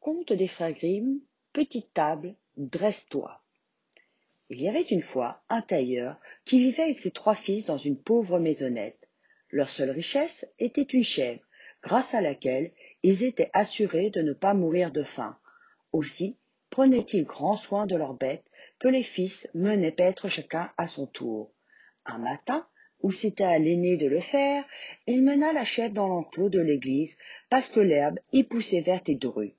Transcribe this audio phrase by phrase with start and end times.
[0.00, 0.74] Conte des frères
[1.52, 3.42] petite table, dresse-toi.
[4.48, 8.00] Il y avait une fois un tailleur qui vivait avec ses trois fils dans une
[8.00, 9.10] pauvre maisonnette.
[9.50, 11.42] Leur seule richesse était une chèvre,
[11.82, 15.38] grâce à laquelle ils étaient assurés de ne pas mourir de faim.
[15.92, 16.38] Aussi
[16.70, 18.46] prenaient-ils grand soin de leurs bêtes
[18.78, 21.52] que les fils menaient paître chacun à son tour.
[22.06, 22.66] Un matin,
[23.02, 24.64] où c'était à l'aîné de le faire,
[25.06, 27.18] il mena la chèvre dans l'enclos de l'église
[27.50, 29.56] parce que l'herbe y poussait verte et drue.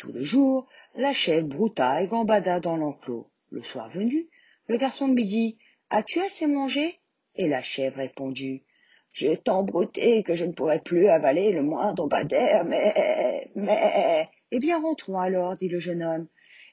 [0.00, 3.30] Tout le jour, la chèvre brouta et gambada dans l'enclos.
[3.50, 4.30] Le soir venu,
[4.66, 5.58] le garçon lui dit
[5.90, 7.00] As-tu assez mangé?
[7.34, 8.64] Et la chèvre répondit
[9.12, 14.30] J'ai tant brouté que je ne pourrais plus avaler le moindre d'air, mais, mais.
[14.50, 16.28] Eh bien, rentrons alors, dit le jeune homme.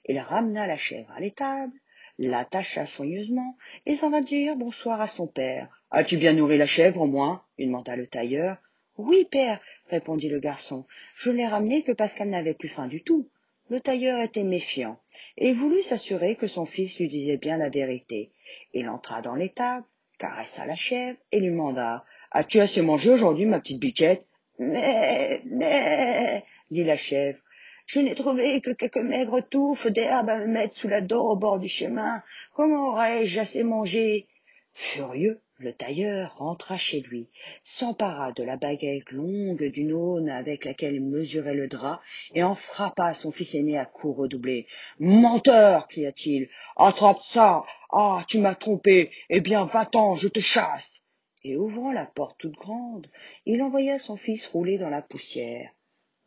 [0.05, 1.73] Il ramena la chèvre à l'étable,
[2.17, 5.84] l'attacha soigneusement et s'en va dire bonsoir à son père.
[5.91, 7.44] As-tu bien nourri la chèvre au moins?
[7.58, 8.55] lui demanda le tailleur.
[8.98, 10.86] Oui, père, répondit le garçon.
[11.16, 13.30] Je l'ai ramenée que parce qu'elle n'avait plus faim du tout.
[13.70, 14.98] Le tailleur était méfiant,
[15.38, 18.31] et voulut s'assurer que son fils lui disait bien la vérité.
[18.73, 19.86] Il entra dans l'étable,
[20.17, 24.26] caressa la chèvre et lui demanda As-tu assez mangé aujourd'hui, ma petite biquette
[24.58, 27.39] Mais, mais, dit la chèvre,
[27.86, 31.36] je n'ai trouvé que quelques maigres touffes d'herbe à me mettre sous la dent au
[31.36, 32.23] bord du chemin.
[32.54, 34.28] Comment aurais-je assez mangé?
[34.73, 37.27] Furieux, le tailleur rentra chez lui,
[37.63, 42.02] s'empara de la baguette longue d'une aune avec laquelle il mesurait le drap,
[42.36, 44.67] et en frappa son fils aîné à coups redoublés.
[44.99, 51.02] Menteur cria-t-il, attrape ça Ah, tu m'as trompé Eh bien, va-t'en, je te chasse
[51.44, 53.08] Et ouvrant la porte toute grande,
[53.45, 55.71] il envoya son fils rouler dans la poussière.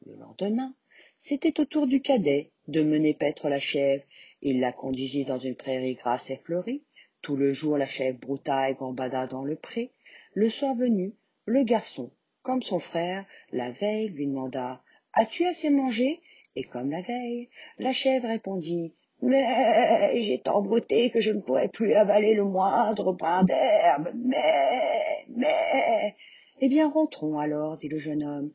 [0.07, 0.75] Le lendemain,
[1.21, 4.03] c'était au tour du cadet de mener paître la chèvre.
[4.43, 6.83] Il la conduisit dans une prairie grasse et fleurie,
[7.23, 9.91] tout le jour la chèvre brouta et gambada dans le pré.
[10.35, 12.11] Le soir venu, le garçon,
[12.43, 16.21] comme son frère, la veille lui demanda As-tu assez mangé?
[16.57, 21.69] Et comme la veille, la chèvre répondit Mais j'ai tant brouté que je ne pourrais
[21.69, 24.11] plus avaler le moindre brin d'herbe.
[24.15, 26.17] Mais, mais.
[26.61, 28.53] Eh bien, rentrons alors, dit le jeune homme.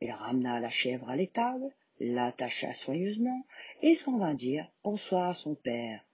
[0.00, 3.44] Il ramena la chèvre à l'étable, l'attacha soigneusement
[3.82, 6.07] et s'en vint dire bonsoir à son père.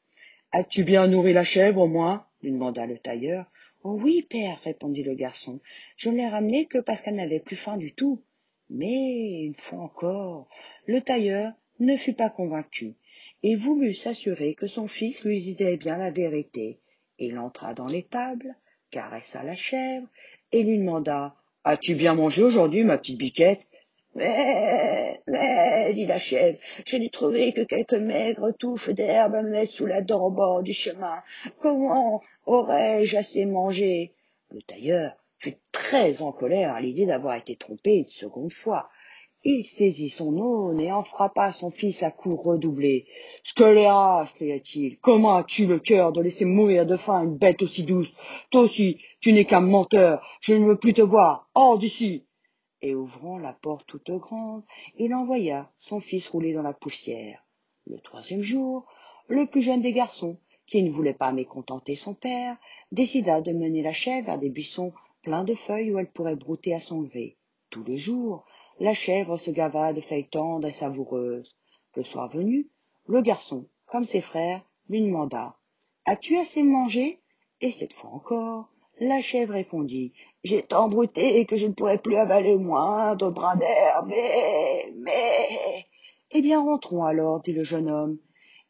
[0.57, 3.51] As-tu bien nourri la chèvre au moins lui demanda le tailleur.
[3.83, 5.59] Oh oui, père, répondit le garçon.
[5.97, 8.23] Je ne l'ai ramenée que parce qu'elle n'avait plus faim du tout.
[8.71, 10.49] Mais, une fois encore,
[10.87, 12.95] le tailleur ne fut pas convaincu.
[13.43, 16.79] Il voulut s'assurer que son fils lui disait bien la vérité.
[17.19, 18.55] Il entra dans l'étable,
[18.93, 20.07] caressa la chèvre
[20.53, 21.35] et lui demanda
[21.65, 23.67] As-tu bien mangé aujourd'hui, ma petite biquette?
[24.15, 29.87] Mais, mais, dit la chèvre, je n'ai trouvé que quelques maigres touffes d'herbe mettre sous
[29.87, 31.23] la dent au bord du chemin.
[31.61, 34.13] Comment aurais-je assez mangé?
[34.51, 38.89] Le tailleur fut très en colère à l'idée d'avoir été trompé une seconde fois.
[39.47, 43.07] Il saisit son aune et en frappa son fils à coups redoublés.
[43.45, 48.15] Scélérat, cria-t-il, comment as-tu le cœur de laisser mourir de faim une bête aussi douce?
[48.51, 50.27] Toi aussi, tu n'es qu'un menteur.
[50.41, 51.51] Je ne veux plus te voir.
[51.55, 52.25] Hors d'ici
[52.85, 54.63] et ouvrant la porte toute grande,
[54.99, 57.43] il envoya son fils rouler dans la poussière.
[57.87, 58.87] Le troisième jour,
[59.27, 62.59] le plus jeune des garçons, qui ne voulait pas mécontenter son père,
[62.93, 66.75] décida de mener la chèvre vers des buissons pleins de feuilles où elle pourrait brouter
[66.75, 67.39] à son gré.
[67.71, 68.45] Tous les jours,
[68.79, 71.57] la chèvre se gava de feuilles tendres et savoureuses.
[71.97, 72.69] Le soir venu,
[73.07, 75.57] le garçon, comme ses frères, lui demanda
[76.05, 77.23] As-tu assez mangé?
[77.63, 78.69] Et cette fois encore,
[79.01, 80.13] la chèvre répondit
[80.45, 85.87] J'ai tant brouté que je ne pourrais plus avaler le moindre brin d'herbe, mais, mais.
[86.31, 88.19] Eh bien, rentrons alors, dit le jeune homme.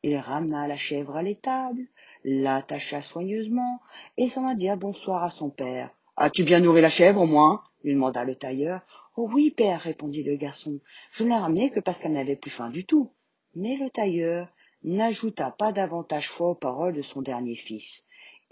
[0.02, 1.82] Il ramena la chèvre à l'étable,
[2.24, 3.80] l'attacha soigneusement,
[4.16, 5.90] et s'en va dire bonsoir à son père.
[6.16, 7.62] As-tu bien nourri la chèvre au moins?
[7.82, 8.80] lui demanda le tailleur.
[9.16, 10.80] Oh oui, père, répondit le garçon.
[11.12, 13.10] Je ne l'ai ramenée que parce qu'elle n'avait plus faim du tout.
[13.54, 14.48] Mais le tailleur
[14.82, 18.04] n'ajouta pas davantage foi aux paroles de son dernier fils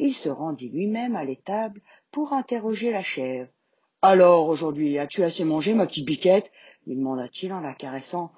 [0.03, 1.81] il se rendit lui-même à l'étable
[2.11, 3.49] pour interroger la chèvre.
[4.03, 6.51] Alors, aujourd'hui, as-tu assez mangé, ma petite biquette?
[6.89, 8.33] lui demanda-t-il en la caressant.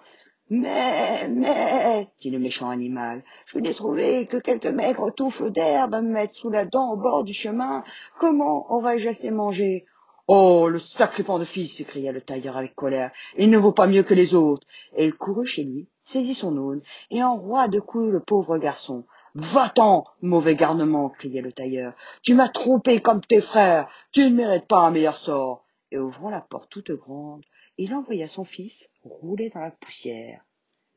[0.50, 6.02] Mais, mais, dit le méchant animal, je n'ai trouvé que quelques maigres touffes d'herbe à
[6.02, 7.82] me mettre sous la dent au bord du chemin.
[8.20, 9.86] Comment aurais-je assez mangé
[10.26, 13.10] Oh, le sacré pan de fils s'écria le tailleur avec colère.
[13.38, 14.66] Il ne vaut pas mieux que les autres.
[14.96, 19.06] Et il courut chez lui, saisit son aune, et enroua de coups le pauvre garçon.
[19.36, 21.94] Va-t'en, mauvais garnement, criait le tailleur.
[22.22, 23.88] Tu m'as trompé comme tes frères.
[24.12, 25.64] Tu ne mérites pas un meilleur sort.
[25.90, 27.44] Et ouvrant la porte toute grande,
[27.76, 30.44] il envoya son fils rouler dans la poussière.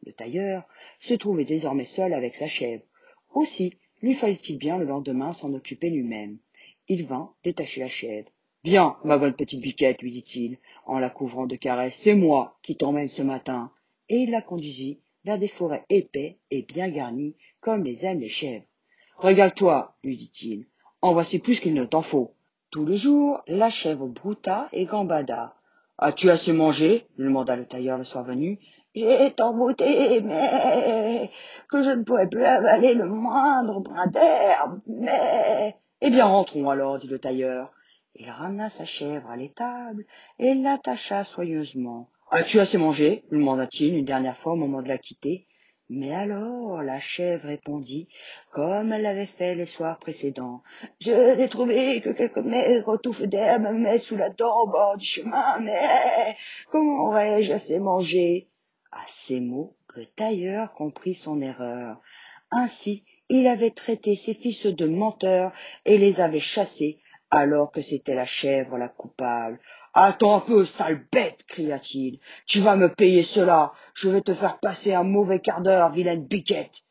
[0.05, 0.63] Le tailleur
[0.99, 2.83] se trouvait désormais seul avec sa chèvre.
[3.33, 6.37] Aussi lui fallait-il bien le lendemain s'en occuper lui-même.
[6.87, 8.29] Il vint détacher la chèvre.
[8.63, 12.77] Viens, ma bonne petite biquette, lui dit-il, en la couvrant de caresses, c'est moi qui
[12.77, 13.71] t'emmène ce matin.
[14.09, 18.29] et il la conduisit vers des forêts épais et bien garnis, comme les aiment les
[18.29, 18.65] chèvres.
[19.17, 20.67] Régale-toi, lui dit-il,
[21.01, 22.33] en voici plus qu'il ne t'en faut.
[22.69, 25.55] Tout le jour, la chèvre brouta et gambada.
[25.97, 27.07] As-tu assez mangé?
[27.17, 28.59] lui demanda le tailleur le soir venu.
[28.93, 31.31] J'ai tant brouté, mais
[31.69, 35.75] que je ne pourrais plus avaler le moindre brin d'herbe, mais...
[36.01, 37.71] Eh bien, rentrons alors, dit le tailleur.
[38.15, 40.05] Il ramena sa chèvre à l'étable
[40.39, 42.09] et l'attacha soigneusement.
[42.29, 45.47] As-tu assez mangé lui demanda-t-il une dernière fois au moment de la quitter.
[45.89, 48.09] Mais alors la chèvre répondit,
[48.51, 50.61] comme elle l'avait fait les soirs précédents.
[50.99, 55.05] Je n'ai trouvé que quelques maigres touffes d'herbe mettre sous la dent au bord du
[55.05, 56.35] chemin, mais
[56.69, 58.49] comment aurais-je assez mangé?
[58.91, 62.01] À ces mots, le tailleur comprit son erreur.
[62.51, 65.53] Ainsi, il avait traité ses fils de menteurs
[65.85, 66.99] et les avait chassés,
[67.31, 69.59] alors que c'était la chèvre la coupable.
[69.99, 72.19] Attends un peu, sale bête, cria-t-il.
[72.45, 73.73] Tu vas me payer cela.
[73.95, 76.83] Je vais te faire passer un mauvais quart d'heure, vilaine biquette.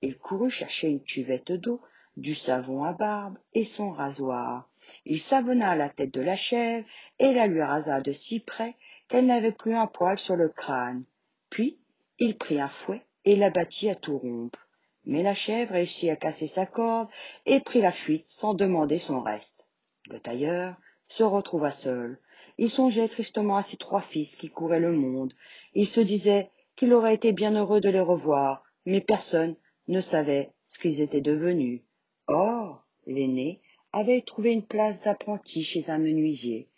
[0.00, 1.82] Il courut chercher une cuvette d'eau,
[2.16, 4.70] du savon à barbe et son rasoir.
[5.04, 6.86] Il savonna la tête de la chèvre
[7.18, 8.76] et la lui rasa de si près
[9.08, 11.04] qu'elle n'avait plus un poil sur le crâne.
[11.50, 11.78] Puis
[12.18, 14.66] il prit un fouet et la battit à tout rompre.
[15.04, 17.10] Mais la chèvre réussit à casser sa corde
[17.44, 19.66] et prit la fuite sans demander son reste.
[20.08, 20.76] Le tailleur
[21.08, 22.18] se retrouva seul.
[22.56, 25.34] Il songeait tristement à ses trois fils qui couraient le monde.
[25.74, 29.56] Il se disait qu'il aurait été bien heureux de les revoir, mais personne
[29.88, 31.82] ne savait ce qu'ils étaient devenus.
[32.26, 33.60] Or, l'aîné
[33.92, 36.68] avait trouvé une place d'apprenti chez un menuisier.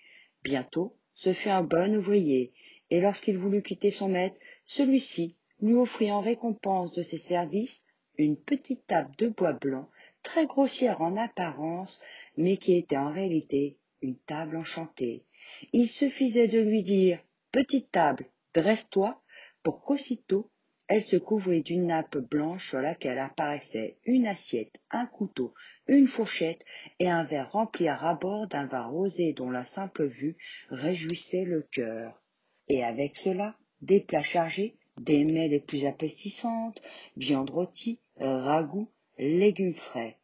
[0.43, 2.53] Bientôt, ce fut un bon ouvrier,
[2.91, 7.83] et lorsqu'il voulut quitter son maître, celui-ci lui offrit en récompense de ses services
[8.19, 9.89] une petite table de bois blanc,
[10.23, 12.01] très grossière en apparence,
[12.37, 15.25] mais qui était en réalité une table enchantée.
[15.73, 17.21] Il suffisait de lui dire
[17.53, 19.23] Petite table, dresse-toi,
[19.63, 20.51] pour qu'aussitôt
[20.89, 25.53] elle se couvrit d'une nappe blanche sur laquelle apparaissaient une assiette, un couteau,
[25.89, 26.65] une fourchette
[27.01, 30.37] et un verre rempli à rabord d'un vin rosé dont la simple vue
[30.71, 32.23] réjouissait le cœur.
[32.69, 36.81] Et avec cela, des plats chargés, des mets les plus appétissantes,
[37.17, 40.19] viande rôtie, ragoût, légumes frais.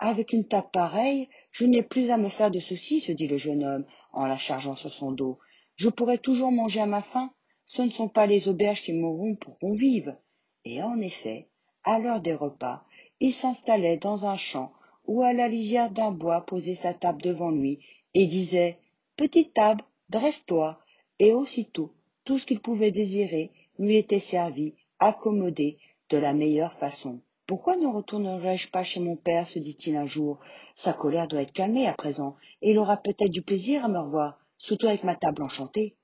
[0.00, 3.36] Avec une table pareille, je n'ai plus à me faire de soucis, se dit le
[3.36, 5.38] jeune homme en la chargeant sur son dos.
[5.76, 7.32] Je pourrai toujours manger à ma faim.
[7.64, 10.16] Ce ne sont pas les auberges qui mourront pour qu'on vive.
[10.64, 11.46] Et en effet,
[11.84, 12.84] à l'heure des repas,
[13.20, 14.72] il s'installait dans un champ
[15.06, 17.78] ou à la lisière d'un bois posait sa table devant lui
[18.14, 18.78] et disait
[19.16, 20.80] Petite table, dresse-toi.
[21.20, 21.92] Et aussitôt,
[22.24, 25.78] tout ce qu'il pouvait désirer lui était servi, accommodé,
[26.10, 27.20] de la meilleure façon.
[27.46, 30.40] Pourquoi ne retournerai-je pas chez mon père se dit-il un jour.
[30.76, 33.98] Sa colère doit être calmée à présent, et il aura peut-être du plaisir à me
[33.98, 35.94] revoir, surtout avec ma table enchantée.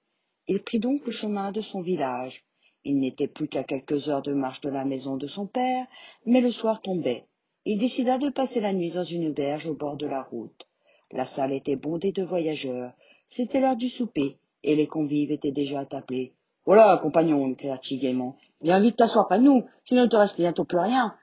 [0.49, 2.45] Il prit donc le chemin de son village.
[2.85, 5.87] Il n'était plus qu'à quelques heures de marche de la maison de son père,
[6.27, 7.25] mais le soir tombait.
[7.65, 10.67] Il décida de passer la nuit dans une auberge au bord de la route.
[11.11, 12.93] La salle était bondée de voyageurs.
[13.31, 16.35] C'était l'heure du souper, et les convives étaient déjà attablés.
[16.67, 18.37] Voilà, compagnon, cria-t-il gaiement.
[18.61, 21.17] Viens vite t'asseoir près de nous, sinon il ne te reste bientôt plus rien.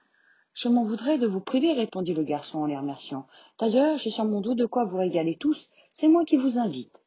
[0.60, 3.28] Je m'en voudrais de vous priver, répondit le garçon en les remerciant.
[3.60, 5.70] D'ailleurs, j'ai sur mon dos de quoi vous régaler tous.
[5.92, 7.00] C'est moi qui vous invite.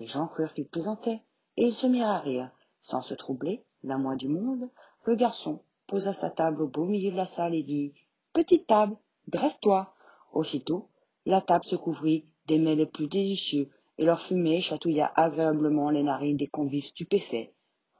[0.00, 1.20] Les gens crurent qu'il plaisantait,
[1.58, 2.50] et ils se mirent à rire.
[2.80, 4.70] Sans se troubler, la moins du monde,
[5.04, 7.92] le garçon posa sa table au beau milieu de la salle et dit
[8.32, 8.96] Petite table,
[9.28, 9.92] dresse-toi.
[10.32, 10.88] Aussitôt,
[11.26, 16.02] la table se couvrit des mets les plus délicieux, et leur fumée chatouilla agréablement les
[16.02, 17.52] narines des convives stupéfaits.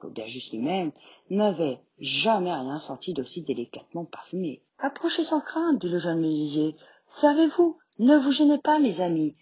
[0.03, 0.93] L'aubergiste lui-même
[1.31, 4.63] n'avait jamais rien senti d'aussi délicatement parfumé.
[4.79, 6.77] Approchez sans crainte, dit le jeune menuisier.
[7.09, 9.33] Savez-vous, ne vous gênez pas, mes amis.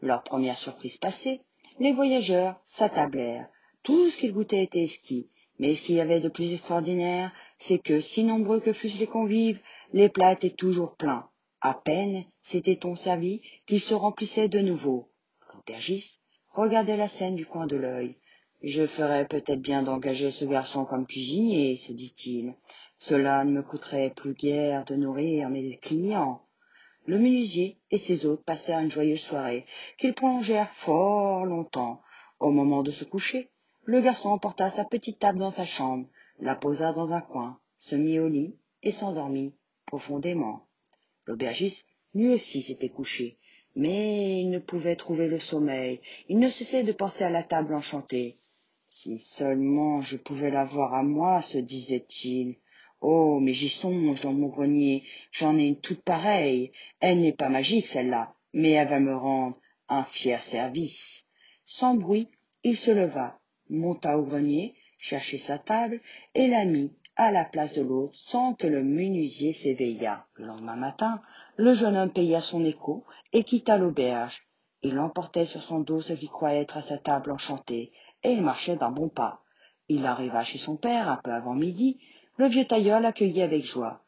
[0.00, 1.40] Leur première surprise passée,
[1.80, 3.48] les voyageurs s'attablèrent.
[3.82, 5.28] Tout ce qu'ils goûtaient était exquis.
[5.58, 9.06] Mais ce qu'il y avait de plus extraordinaire, c'est que, si nombreux que fussent les
[9.06, 9.60] convives,
[9.92, 11.28] les plats étaient toujours pleins.
[11.60, 15.10] À peine s'était-on servi qu'ils se remplissaient de nouveau.
[15.52, 16.20] L'aubergiste
[16.52, 18.16] regardait la scène du coin de l'œil.
[18.66, 22.54] Je ferais peut-être bien d'engager ce garçon comme cuisinier, se dit-il.
[22.96, 26.40] Cela ne me coûterait plus guère de nourrir mes clients.
[27.04, 29.66] Le menuisier et ses hôtes passèrent une joyeuse soirée,
[29.98, 32.00] qu'ils prolongèrent fort longtemps.
[32.40, 33.50] Au moment de se coucher,
[33.82, 37.96] le garçon emporta sa petite table dans sa chambre, la posa dans un coin, se
[37.96, 39.52] mit au lit et s'endormit
[39.84, 40.66] profondément.
[41.26, 43.36] L'aubergiste, lui aussi, s'était couché,
[43.76, 46.00] mais il ne pouvait trouver le sommeil.
[46.30, 48.38] Il ne cessait de penser à la table enchantée.
[48.96, 52.54] Si seulement je pouvais l'avoir à moi, se disait-il.
[53.00, 56.70] Oh, mais j'y songe dans mon grenier, j'en ai une toute pareille.
[57.00, 59.58] Elle n'est pas magique, celle-là, mais elle va me rendre
[59.88, 61.26] un fier service.
[61.66, 62.28] Sans bruit,
[62.62, 66.00] il se leva, monta au grenier, chercher sa table
[66.36, 70.24] et la mit à la place de l'autre sans que le menuisier s'éveillât.
[70.34, 71.20] Le lendemain matin,
[71.56, 74.46] le jeune homme paya son écho et quitta l'auberge.
[74.82, 77.90] Il emportait sur son dos ce qu'il croyait être à sa table enchantée,
[78.24, 79.40] et marchait d'un bon pas.
[79.88, 81.98] Il arriva chez son père un peu avant midi.
[82.36, 84.00] Le vieux tailleur l'accueillit avec joie.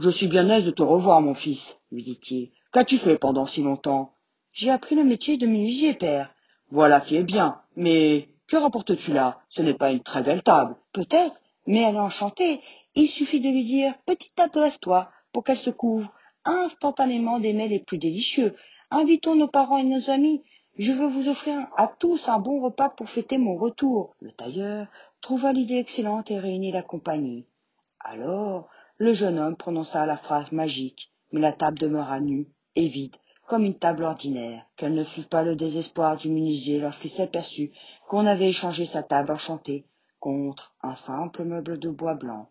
[0.00, 2.50] Je suis bien aise de te revoir, mon fils, lui dit-il.
[2.72, 4.12] Qu'as-tu fait pendant si longtemps
[4.52, 6.34] J'ai appris le métier de menuisier, père.
[6.70, 7.60] Voilà qui est bien.
[7.76, 9.40] Mais que rapportes-tu là?
[9.48, 10.76] Ce n'est pas une très belle table.
[10.92, 12.60] Peut-être, mais elle est enchantée.
[12.94, 16.12] Il suffit de lui dire Petite adresse-toi pour qu'elle se couvre
[16.44, 18.54] instantanément des mets les plus délicieux.
[18.90, 20.42] Invitons nos parents et nos amis.
[20.78, 24.14] Je veux vous offrir à tous un bon repas pour fêter mon retour.
[24.20, 24.86] Le tailleur
[25.20, 27.46] trouva l'idée excellente et réunit la compagnie.
[27.98, 33.16] Alors, le jeune homme prononça la phrase magique, mais la table demeura nue et vide,
[33.48, 34.66] comme une table ordinaire.
[34.76, 37.72] Quel ne fut pas le désespoir du menuisier lorsqu'il s'aperçut
[38.06, 39.84] qu'on avait échangé sa table enchantée
[40.20, 42.50] contre un simple meuble de bois blanc.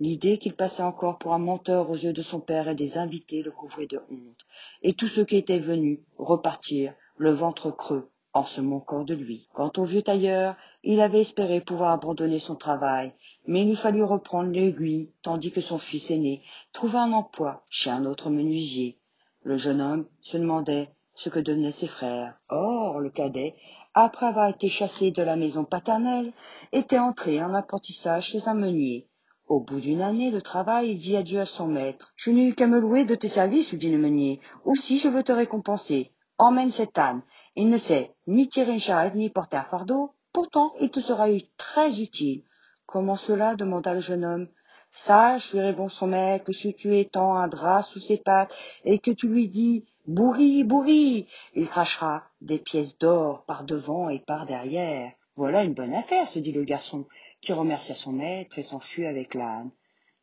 [0.00, 3.42] L'idée qu'il passait encore pour un menteur aux yeux de son père et des invités
[3.42, 4.44] le couvrait de honte,
[4.82, 9.46] et tous ceux qui étaient venus repartirent, le ventre creux, en se moquant de lui.
[9.52, 13.12] Quant au vieux tailleur, il avait espéré pouvoir abandonner son travail,
[13.46, 17.90] mais il lui fallut reprendre l'aiguille, tandis que son fils aîné trouva un emploi chez
[17.90, 18.96] un autre menuisier.
[19.42, 22.40] Le jeune homme se demandait ce que devenaient ses frères.
[22.48, 23.54] Or, le cadet
[23.92, 26.32] après avoir été chassé de la maison paternelle,
[26.72, 29.08] était entré en apprentissage chez un meunier.
[29.46, 32.14] Au bout d'une année de travail, il dit adieu à son maître.
[32.16, 34.40] Je n'ai eu qu'à me louer de tes services, dit le meunier.
[34.64, 36.12] Aussi, je veux te récompenser.
[36.40, 37.20] Emmène cet âne.
[37.54, 40.14] Il ne sait ni tirer une charrette, ni porter un fardeau.
[40.32, 41.26] Pourtant, il te sera
[41.58, 42.44] très utile.
[42.86, 44.48] Comment cela demanda le jeune homme.
[44.90, 48.54] Sache, lui répond son maître, que si tu étends un drap sous ses pattes
[48.84, 54.20] et que tu lui dis Bourri, bourri Il crachera des pièces d'or par devant et
[54.20, 55.12] par derrière.
[55.36, 57.06] Voilà une bonne affaire, se dit le garçon,
[57.42, 59.70] qui remercia son maître et s'enfuit avec l'âne.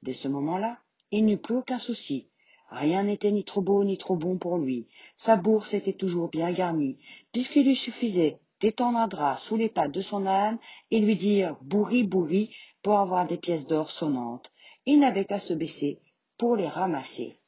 [0.02, 0.80] Dès ce moment-là,
[1.12, 2.32] il n'eut plus aucun souci.
[2.70, 4.88] Rien n'était ni trop beau ni trop bon pour lui.
[5.16, 6.98] Sa bourse était toujours bien garnie,
[7.32, 10.58] puisqu'il lui suffisait d'étendre un drap sous les pattes de son âne
[10.92, 14.52] et lui dire bourri, bourri pour avoir des pièces d'or sonnantes.
[14.86, 16.02] Il n'avait qu'à se baisser
[16.38, 17.40] pour les ramasser.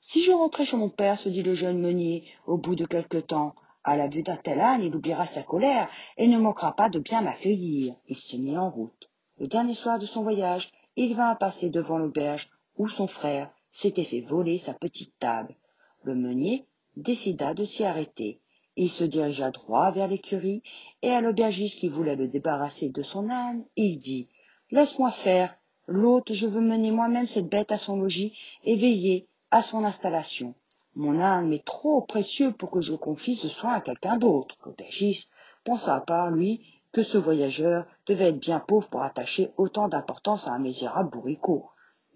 [0.00, 3.18] Si je rentrais chez mon père, se dit le jeune meunier, au bout de quelque
[3.18, 6.88] temps, à la vue d'un tel âne, il oubliera sa colère et ne manquera pas
[6.88, 7.96] de bien m'accueillir.
[8.06, 9.10] Il se mit en route.
[9.38, 14.04] Le dernier soir de son voyage, il vint passer devant l'auberge où son frère s'était
[14.04, 15.54] fait voler sa petite table.
[16.02, 16.66] Le meunier
[16.96, 18.40] décida de s'y arrêter.
[18.74, 20.62] Il se dirigea droit vers l'écurie,
[21.02, 24.28] et à l'aubergiste qui voulait le débarrasser de son âne, il dit
[24.70, 25.54] Laisse-moi faire.
[25.86, 28.32] L'autre, je veux mener moi-même cette bête à son logis
[28.64, 30.54] et veiller à son installation.
[30.94, 34.56] Mon âme est trop précieux pour que je confie ce soin à quelqu'un d'autre.
[34.64, 35.30] L'aubergiste
[35.64, 40.52] pensa à lui que ce voyageur devait être bien pauvre pour attacher autant d'importance à
[40.52, 41.66] un misérable bourricot.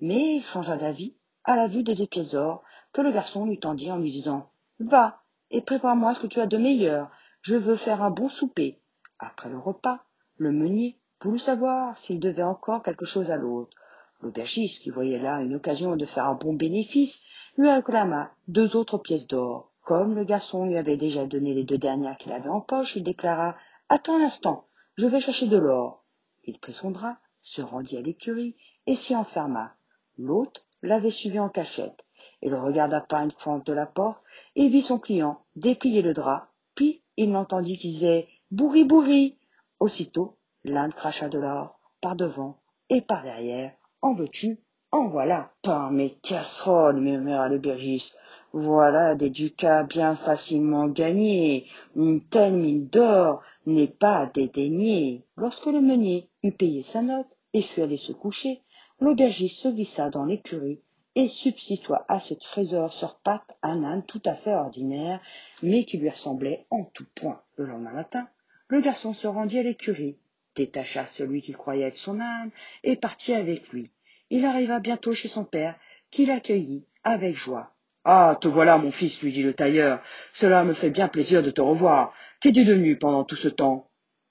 [0.00, 1.14] Mais changea d'avis
[1.50, 4.50] à la vue des deux pièces d'or que le garçon lui tendit en lui disant
[4.78, 7.10] Va et prépare-moi ce que tu as de meilleur.
[7.42, 8.78] Je veux faire un bon souper.
[9.18, 10.04] Après le repas,
[10.36, 13.76] le meunier voulut savoir s'il devait encore quelque chose à l'autre.
[14.20, 17.20] L'aubergiste, qui voyait là une occasion de faire un bon bénéfice,
[17.56, 19.72] lui réclama deux autres pièces d'or.
[19.82, 23.02] Comme le garçon lui avait déjà donné les deux dernières qu'il avait en poche, il
[23.02, 23.56] déclara
[23.88, 26.04] Attends un instant, je vais chercher de l'or.
[26.44, 28.54] Il prit son drap, se rendit à l'écurie
[28.86, 29.74] et s'y enferma.
[30.16, 32.04] L'hôte l'avait suivi en cachette.
[32.42, 34.22] Il regarda par une fente de la porte
[34.56, 39.38] et vit son client déplier le drap, puis il l'entendit qui disait Bourri, bourri
[39.78, 43.72] Aussitôt, l'âne cracha de l'or par devant et par derrière
[44.02, 44.58] en veux-tu?
[44.92, 45.52] En voilà.
[45.62, 48.16] Pain, mes casseroles, murmura l'aubergiste.
[48.52, 51.66] Voilà des ducats bien facilement gagnés.
[51.94, 55.22] Une telle mine d'or n'est pas à dédaigner.
[55.36, 58.62] Lorsque le meunier eut payé sa note et fut allé se coucher,
[59.00, 60.80] l'aubergiste se glissa dans l'écurie
[61.16, 65.20] et substitua à ce trésor sur pattes un âne tout à fait ordinaire,
[65.62, 67.42] mais qui lui ressemblait en tout point.
[67.56, 68.28] Le lendemain matin,
[68.68, 70.16] le garçon se rendit à l'écurie
[70.56, 72.50] détacha celui qu'il croyait être son âne
[72.84, 73.90] et partit avec lui.
[74.30, 75.74] Il arriva bientôt chez son père,
[76.10, 77.72] qui l'accueillit avec joie.
[78.04, 80.02] Ah, te voilà, mon fils, lui dit le tailleur.
[80.32, 82.12] Cela me fait bien plaisir de te revoir.
[82.40, 83.90] Qu'es-tu devenu pendant tout ce temps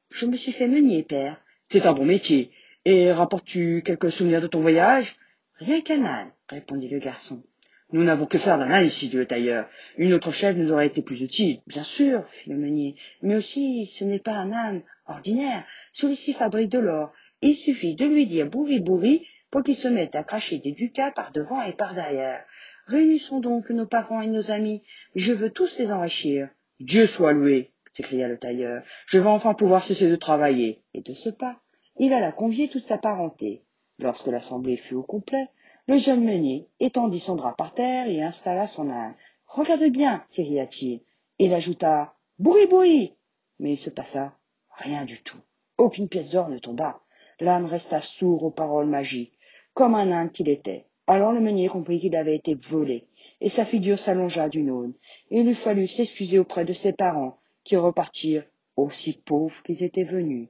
[0.09, 1.39] Je me suis fait meunier, père.
[1.69, 2.51] C'est un bon métier.
[2.91, 5.15] Et rapportes-tu quelques souvenirs de ton voyage?
[5.59, 7.43] Rien qu'un âne, répondit le garçon.
[7.91, 9.69] Nous n'avons que faire d'un âne ici, dit le tailleur.
[9.97, 11.59] Une autre chèvre nous aurait été plus utile.
[11.67, 12.95] Bien sûr, fit le meunier.
[13.21, 15.65] Mais aussi, ce n'est pas un âne ordinaire.
[15.93, 17.13] Celui-ci fabrique de l'or.
[17.43, 21.11] Il suffit de lui dire bourri bourri pour qu'il se mette à cracher des ducats
[21.11, 22.43] par devant et par derrière.
[22.87, 24.81] Réunissons donc nos parents et nos amis.
[25.13, 26.49] Je veux tous les enrichir.
[26.79, 28.81] Dieu soit loué, s'écria le tailleur.
[29.05, 30.81] Je vais enfin pouvoir cesser de travailler.
[30.95, 31.61] Et de ce pas,
[31.99, 33.61] il alla convier toute sa parenté.
[33.99, 35.49] Lorsque l'assemblée fut au complet,
[35.87, 39.15] le jeune meunier étendit son drap par terre et installa son âne.
[39.45, 41.01] Regarde bien, s'écria-t-il.
[41.39, 43.15] Il ajouta Bourri, bourri
[43.59, 44.33] Mais il se passa
[44.71, 45.39] rien du tout.
[45.77, 47.01] Aucune pièce d'or ne tomba.
[47.41, 49.37] L'âne resta sourd aux paroles magiques,
[49.73, 50.85] comme un âne qu'il était.
[51.07, 53.07] Alors le meunier comprit qu'il avait été volé,
[53.41, 54.93] et sa figure s'allongea d'une aune.
[55.31, 60.49] Il lui fallut s'excuser auprès de ses parents, qui repartirent aussi pauvres qu'ils étaient venus.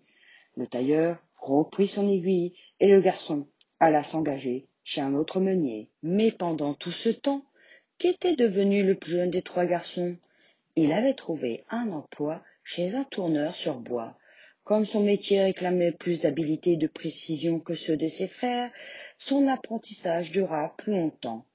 [0.56, 3.48] Le tailleur reprit son aiguille, et le garçon
[3.80, 5.90] alla s'engager chez un autre meunier.
[6.04, 7.46] Mais pendant tout ce temps,
[7.98, 10.18] qu'était devenu le plus jeune des trois garçons?
[10.76, 14.18] Il avait trouvé un emploi chez un tourneur sur bois.
[14.64, 18.72] Comme son métier réclamait plus d'habileté et de précision que ceux de ses frères,
[19.18, 21.46] son apprentissage dura plus longtemps.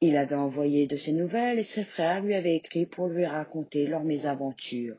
[0.00, 3.86] Il avait envoyé de ses nouvelles et ses frères lui avaient écrit pour lui raconter
[3.86, 4.96] leurs mésaventures.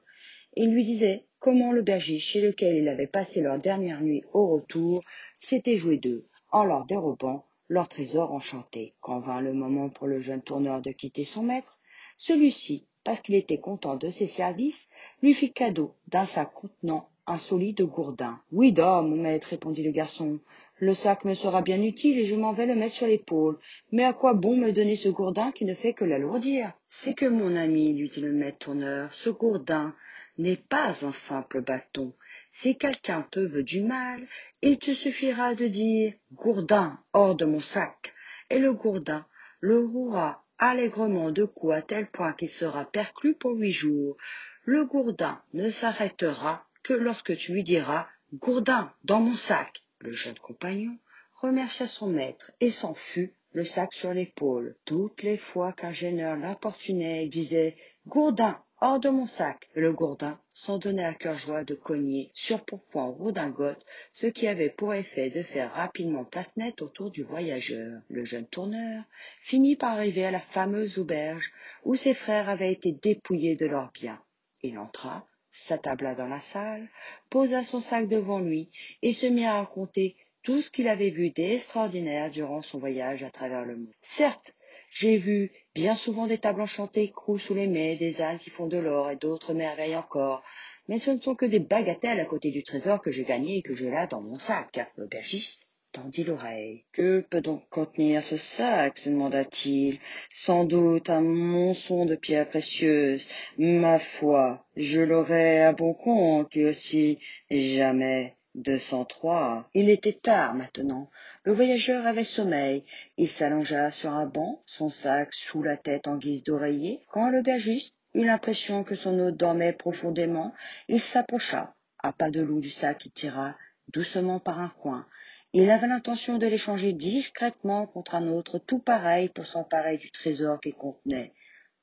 [0.55, 5.03] Il lui disait comment l'aubergiste chez lequel il avait passé leur dernière nuit au retour
[5.41, 8.93] s'était joué d'eux en leur dérobant leur trésor enchanté.
[9.01, 11.77] Quand vint le moment pour le jeune tourneur de quitter son maître,
[12.15, 14.87] celui-ci, parce qu'il était content de ses services,
[15.21, 18.39] lui fit cadeau d'un sac contenant un solide gourdin.
[18.53, 20.39] Oui, dame, mon maître, répondit le garçon.
[20.77, 23.59] Le sac me sera bien utile et je m'en vais le mettre sur l'épaule.
[23.91, 27.25] Mais à quoi bon me donner ce gourdin qui ne fait que l'alourdir C'est que
[27.25, 29.93] mon ami, lui dit le maître tourneur, ce gourdin
[30.37, 32.13] n'est pas un simple bâton.
[32.51, 34.27] Si quelqu'un te veut du mal,
[34.61, 38.13] il te suffira de dire Gourdin, hors de mon sac,
[38.49, 39.25] et le gourdin
[39.59, 44.17] le rouera allègrement de coups à tel point qu'il sera perclus pour huit jours.
[44.65, 49.83] Le gourdin ne s'arrêtera que lorsque tu lui diras Gourdin, dans mon sac.
[49.99, 50.97] Le jeune compagnon
[51.41, 54.75] remercia son maître et s'en fut, le sac sur l'épaule.
[54.85, 59.69] Toutes les fois qu'un gêneur l'importunait, il disait Gourdin, hors de mon sac.
[59.75, 63.81] le gourdin s'en donnait à cœur joie de cogner sur pourpoint ou redingote,
[64.13, 68.01] ce qui avait pour effet de faire rapidement place nette autour du voyageur.
[68.09, 69.05] Le jeune tourneur
[69.41, 71.49] finit par arriver à la fameuse auberge
[71.85, 74.21] où ses frères avaient été dépouillés de leurs biens.
[74.63, 76.89] Il entra, s'attabla dans la salle,
[77.29, 78.69] posa son sac devant lui
[79.01, 83.29] et se mit à raconter tout ce qu'il avait vu d'extraordinaire durant son voyage à
[83.29, 83.93] travers le monde.
[84.01, 84.53] Certes,
[84.91, 88.67] j'ai vu bien souvent des tables enchantées croulent sous les mets, des ânes qui font
[88.67, 90.43] de l'or et d'autres merveilles encore.
[90.87, 93.61] Mais ce ne sont que des bagatelles à côté du trésor que j'ai gagné et
[93.61, 94.79] que j'ai là dans mon sac.
[94.97, 96.83] L'aubergiste tendit l'oreille.
[96.91, 99.99] Que peut donc contenir ce sac se demanda-t-il.
[100.29, 103.27] Sans doute un monçon de pierres précieuses.
[103.57, 107.19] Ma foi, je l'aurai à bon compte, lui aussi.
[107.49, 108.35] Jamais.
[108.55, 109.69] 203.
[109.73, 111.09] Il était tard maintenant.
[111.43, 112.83] Le voyageur avait sommeil.
[113.17, 117.01] Il s'allongea sur un banc, son sac sous la tête en guise d'oreiller.
[117.11, 120.53] Quand l'aubergiste eut l'impression que son hôte dormait profondément,
[120.87, 121.73] il s'approcha.
[121.97, 123.55] À pas de loup du sac, il tira
[123.87, 125.07] doucement par un coin.
[125.53, 130.59] Il avait l'intention de l'échanger discrètement contre un autre tout pareil pour s'emparer du trésor
[130.59, 131.33] qu'il contenait.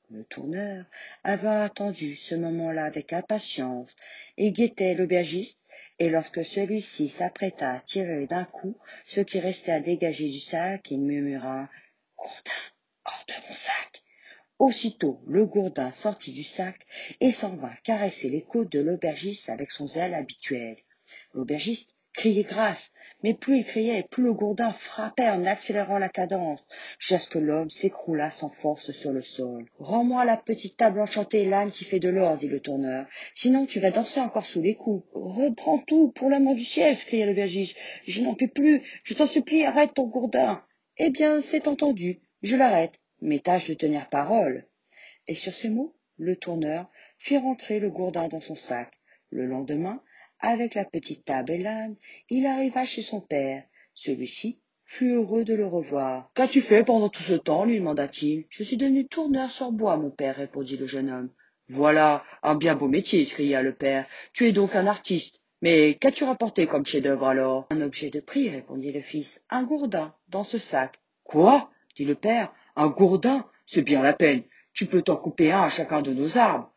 [0.09, 0.83] Le tourneur
[1.23, 3.95] avait attendu ce moment-là avec impatience
[4.37, 5.60] et guettait l'aubergiste
[5.99, 10.89] et lorsque celui-ci s'apprêta à tirer d'un coup ce qui restait à dégager du sac,
[10.89, 11.69] il murmura
[12.17, 12.51] Gourdin,
[13.05, 14.03] hors de mon sac.
[14.59, 16.85] Aussitôt le gourdin sortit du sac
[17.19, 20.77] et s'en vint caresser les côtes de l'aubergiste avec son zèle habituel.
[21.33, 22.91] L'aubergiste criait grâce,
[23.23, 26.63] mais plus il criait, plus le gourdin frappait en accélérant la cadence,
[26.99, 29.65] jusqu'à que l'homme s'écroula sans force sur le sol.
[29.79, 33.05] Rends-moi la petite table enchantée, l'âne qui fait de l'or, dit le tourneur.
[33.35, 35.07] Sinon tu vas danser encore sous les coups.
[35.13, 37.77] Reprends tout, pour l'amour du ciel, s'écria le vergiste.
[38.05, 38.81] Je n'en puis plus.
[39.03, 40.63] Je t'en supplie, arrête ton gourdin.
[40.97, 42.21] Eh bien, c'est entendu.
[42.41, 42.93] Je l'arrête.
[43.21, 44.67] Mais tâche de tenir parole.
[45.27, 48.91] Et sur ces mots, le tourneur fit rentrer le gourdin dans son sac.
[49.29, 50.01] Le lendemain,
[50.41, 51.95] avec la petite table et l'âne,
[52.29, 53.63] il arriva chez son père.
[53.93, 56.31] Celui-ci fut heureux de le revoir.
[56.35, 57.63] Qu'as-tu fait pendant tout ce temps?
[57.65, 58.45] lui demanda-t-il.
[58.49, 61.29] Je suis devenu tourneur sur bois, mon père, répondit le jeune homme.
[61.69, 64.05] Voilà un bien beau métier, cria le père.
[64.33, 65.41] Tu es donc un artiste.
[65.61, 69.41] Mais qu'as-tu rapporté comme chef-d'œuvre alors Un objet de prix, répondit le fils.
[69.49, 70.99] Un gourdin, dans ce sac.
[71.23, 71.69] Quoi?
[71.95, 72.51] dit le père.
[72.75, 73.45] Un gourdin?
[73.67, 74.43] C'est bien la peine.
[74.73, 76.70] Tu peux t'en couper un à chacun de nos arbres.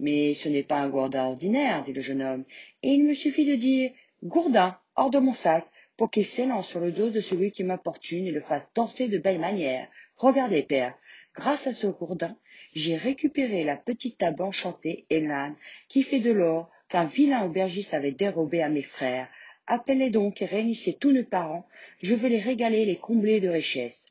[0.00, 2.44] Mais ce n'est pas un gourdin ordinaire, dit le jeune homme,
[2.82, 3.90] et il me suffit de dire
[4.22, 8.26] Gourdin, hors de mon sac, pour qu'il s'élance sur le dos de celui qui m'importune
[8.26, 9.88] et le fasse danser de belle manière.
[10.16, 10.96] Regardez, père,
[11.34, 12.36] grâce à ce gourdin,
[12.74, 15.56] j'ai récupéré la petite table enchantée et l'âne
[15.88, 19.28] qui fait de l'or qu'un vilain aubergiste avait dérobé à mes frères.
[19.66, 21.66] Appelez donc et réunissez tous nos parents,
[22.00, 24.06] je veux les régaler les combler de richesses.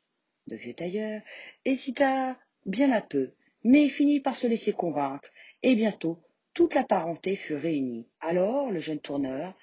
[0.46, 1.20] Le vieux tailleur
[1.64, 3.32] hésita bien un peu,
[3.64, 5.28] mais finit par se laisser convaincre,
[5.62, 6.18] et bientôt
[6.54, 8.08] toute la parenté fut réunie.
[8.20, 9.54] Alors le jeune tourneur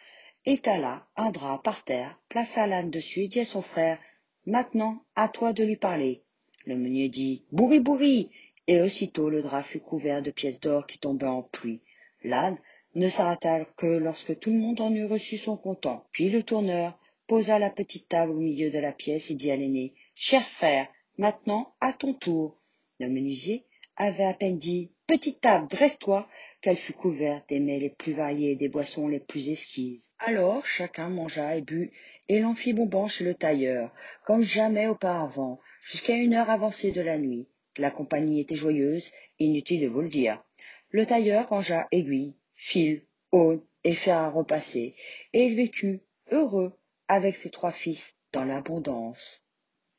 [0.46, 4.00] étala un drap par terre, plaça l'âne dessus et dit à son frère
[4.46, 6.22] Maintenant, à toi de lui parler.
[6.66, 8.30] Le meunier dit Bourri, bourri
[8.68, 11.82] Et aussitôt le drap fut couvert de pièces d'or qui tombaient en pluie.
[12.24, 12.58] L'âne
[12.94, 16.06] ne s'arrêta que lorsque tout le monde en eut reçu son comptant.
[16.12, 19.56] Puis le tourneur posa la petite table au milieu de la pièce et dit à
[19.56, 22.58] l'aîné Cher frère, maintenant à ton tour.
[23.00, 23.66] Le menuisier
[23.98, 26.28] avait à peine dit Petite table, dresse-toi,
[26.62, 30.10] qu'elle fut couverte des mets les plus variés et des boissons les plus exquises.
[30.18, 31.92] Alors chacun mangea et but,
[32.28, 33.94] et l'on fit bonbon chez le tailleur,
[34.26, 37.48] comme jamais auparavant, jusqu'à une heure avancée de la nuit.
[37.78, 40.44] La compagnie était joyeuse, inutile de vous le dire.
[40.90, 44.96] Le tailleur rangea aiguilles, fil, aune et fer à repasser,
[45.34, 46.74] et il vécut heureux
[47.08, 49.44] avec ses trois fils dans l'abondance.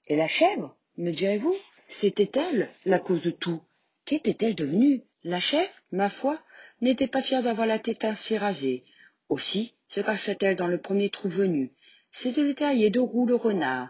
[0.09, 1.55] Et la chèvre, me direz-vous,
[1.87, 3.63] c'était elle la cause de tout.
[4.07, 5.03] Qu'était-elle devenue?
[5.25, 6.41] La chèvre, ma foi,
[6.81, 8.85] n'était pas fière d'avoir la tête ainsi rasée.
[9.29, 11.73] Aussi se cachait-elle dans le premier trou venu.
[12.13, 13.89] C'était terrier de roue le renard.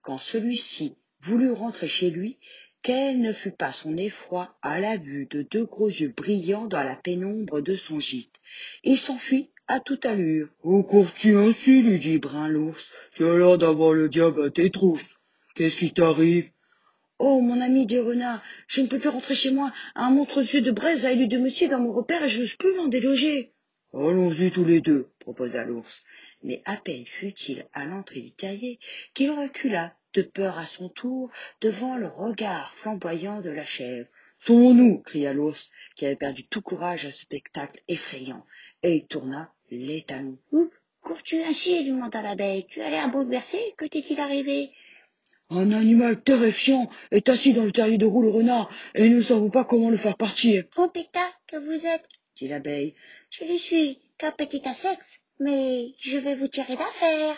[0.00, 2.38] Quand celui-ci voulut rentrer chez lui,
[2.82, 6.82] quel ne fut pas son effroi à la vue de deux gros yeux brillants dans
[6.82, 8.36] la pénombre de son gîte.
[8.84, 10.48] Il s'enfuit à toute allure.
[10.62, 12.90] Où cours-tu ainsi lui dit Brun l'ours.
[13.14, 15.18] Tu as l'air d'avoir le diable à tes trousses.
[15.54, 16.50] Qu'est-ce qui t'arrive?
[17.18, 19.72] Oh, mon ami dit renard, je ne peux plus rentrer chez moi.
[19.96, 22.54] Un montre yeux de braise a élu de monsieur dans mon repère et je n'ose
[22.54, 23.52] plus m'en déloger.
[23.92, 26.04] Allons-y tous les deux, proposa l'ours.
[26.42, 28.78] Mais à peine fut-il à l'entrée du terrier
[29.14, 34.06] qu'il recula de peur à son tour devant le regard flamboyant de la chèvre.
[34.40, 38.44] Sauvons-nous cria l'ours, qui avait perdu tout courage à ce spectacle effrayant,
[38.84, 40.38] et il tourna les talons.
[40.52, 40.70] Où
[41.02, 41.82] cours-tu ainsi?
[41.82, 42.66] lui demanda l'abeille.
[42.66, 43.58] Tu as l'air bouleversé.
[43.76, 44.70] Que t'est-il arrivé?
[45.50, 49.22] Un animal terrifiant est assis dans le terrier de roue le renard, et nous ne
[49.22, 50.68] savons pas comment le faire partir.
[50.70, 52.06] Trompetta que vous êtes,
[52.36, 52.94] dit l'abeille.
[53.30, 57.36] Je ne suis qu'un petit insecte, mais je vais vous tirer d'affaire.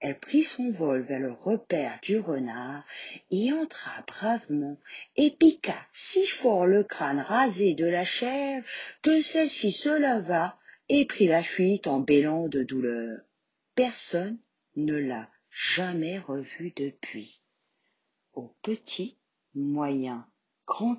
[0.00, 2.84] Elle prit son vol vers le repère du renard,
[3.30, 4.78] y entra bravement
[5.16, 8.66] et piqua si fort le crâne rasé de la chèvre
[9.00, 10.58] que celle-ci se leva
[10.90, 13.20] et prit la fuite en bêlant de douleur.
[13.74, 14.38] Personne
[14.76, 17.35] ne l'a jamais revue depuis
[18.36, 19.18] aux petits,
[19.54, 20.22] moyens,
[20.66, 20.96] grands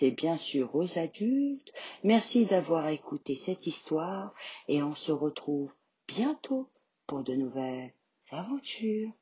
[0.00, 1.72] et bien sûr aux adultes.
[2.04, 4.34] Merci d'avoir écouté cette histoire
[4.68, 5.74] et on se retrouve
[6.08, 6.70] bientôt
[7.06, 7.92] pour de nouvelles
[8.30, 9.12] aventures.